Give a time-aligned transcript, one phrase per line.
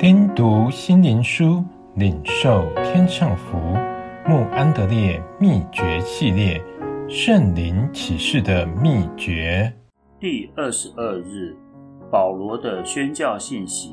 [0.00, 1.62] 听读心灵书，
[1.94, 3.58] 领受天上福。
[4.26, 6.58] 穆安德烈秘诀系列：
[7.06, 9.70] 圣灵启示的秘诀。
[10.18, 11.54] 第二十二日，
[12.10, 13.92] 保罗的宣教信息。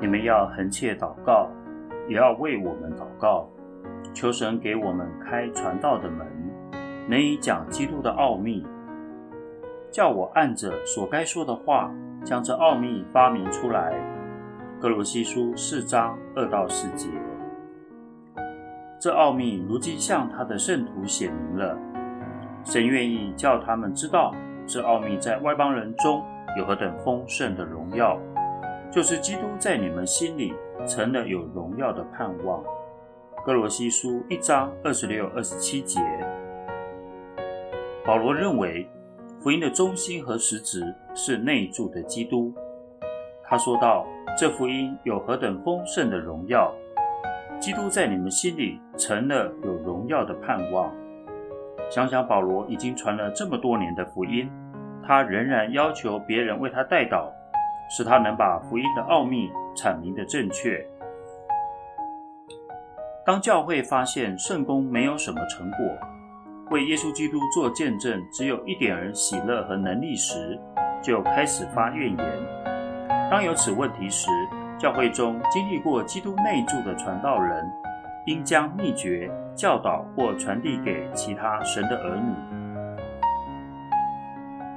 [0.00, 1.48] 你们要恒切祷告，
[2.08, 3.48] 也要为我们祷告，
[4.12, 6.26] 求神给我们开传道的门，
[7.08, 8.66] 能以讲基督的奥秘，
[9.92, 11.94] 叫我按着所该说的话，
[12.24, 13.94] 将这奥秘发明出来。
[14.86, 17.08] 格罗西书四章二到四节，
[19.00, 21.76] 这奥秘如今向他的圣徒显明了。
[22.62, 24.32] 神愿意叫他们知道，
[24.64, 26.24] 这奥秘在外邦人中
[26.56, 28.16] 有何等丰盛的荣耀，
[28.88, 30.54] 就是基督在你们心里
[30.86, 32.62] 成了有荣耀的盼望。
[33.44, 36.00] 格罗西书一章二十六、二十七节，
[38.04, 38.88] 保罗认为
[39.40, 42.54] 福音的中心和实质是内住的基督。
[43.48, 44.06] 他说道。
[44.38, 46.70] 这福音有何等丰盛的荣耀！
[47.58, 50.92] 基督在你们心里成了有荣耀的盼望。
[51.88, 54.46] 想想保罗已经传了这么多年的福音，
[55.02, 57.30] 他仍然要求别人为他代祷，
[57.88, 60.86] 使他能把福音的奥秘阐明的正确。
[63.24, 65.78] 当教会发现圣工没有什么成果，
[66.70, 70.60] 为耶稣基督做见证只有一点儿喜乐和能力时，
[71.00, 72.65] 就开始发怨言。
[73.28, 74.28] 当有此问题时，
[74.78, 77.68] 教会中经历过基督内住的传道人，
[78.26, 82.32] 应将秘诀教导或传递给其他神的儿女。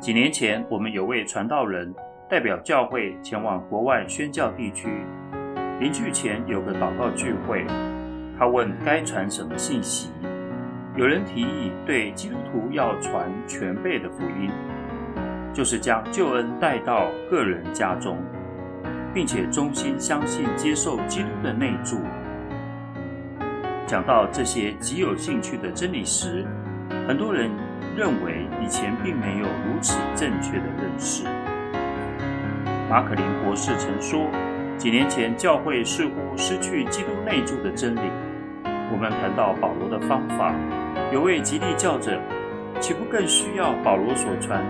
[0.00, 1.94] 几年前，我们有位传道人
[2.28, 4.88] 代表教会前往国外宣教地区，
[5.78, 7.64] 临去前有个祷告聚会，
[8.36, 10.10] 他问该传什么信息。
[10.96, 14.50] 有人提议对基督徒要传全备的福音。
[15.52, 18.18] 就是将救恩带到个人家中，
[19.12, 21.98] 并且衷心相信、接受基督的内住。
[23.86, 26.46] 讲到这些极有兴趣的真理时，
[27.06, 27.50] 很多人
[27.94, 31.24] 认为以前并没有如此正确的认识。
[32.88, 34.30] 马可林博士曾说，
[34.78, 38.00] 几年前教会似乎失去基督内住的真理。
[38.90, 40.54] 我们谈到保罗的方法，
[41.12, 42.18] 有位极力教者，
[42.80, 44.62] 岂不更需要保罗所传？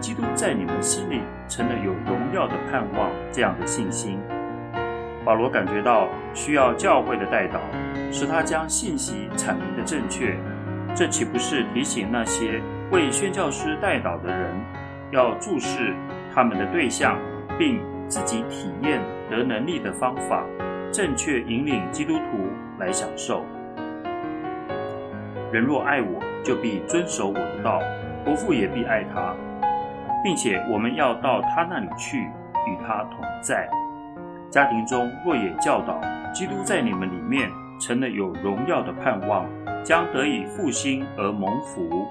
[0.00, 4.18] 基督在你们心里成了有荣耀的盼望，这样的信心。
[5.24, 7.60] 保罗感觉到需要教会的代导，
[8.10, 10.34] 使他将信息阐明的正确。
[10.94, 14.50] 这岂不是提醒那些为宣教师代祷的人，
[15.12, 15.94] 要注视
[16.34, 17.18] 他们的对象，
[17.58, 19.00] 并自己体验
[19.30, 20.44] 得能力的方法，
[20.90, 23.44] 正确引领基督徒来享受。
[25.52, 27.80] 人若爱我，就必遵守我的道，
[28.24, 29.34] 伯父也必爱他。
[30.22, 32.22] 并且我们要到他那里去，
[32.66, 33.68] 与他同在。
[34.50, 36.00] 家庭中若也教导
[36.32, 37.48] 基督在你们里面
[37.80, 39.46] 成了有荣耀的盼望，
[39.84, 42.08] 将得以复兴而蒙福。